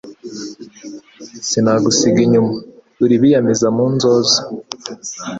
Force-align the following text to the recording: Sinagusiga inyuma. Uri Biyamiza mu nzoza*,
Sinagusiga 1.47 2.19
inyuma. 2.25 2.53
Uri 3.03 3.15
Biyamiza 3.21 3.67
mu 3.75 3.85
nzoza*, 3.93 4.37